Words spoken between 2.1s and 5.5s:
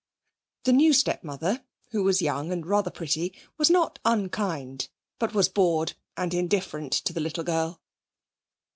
young and rather pretty, was not unkind, but was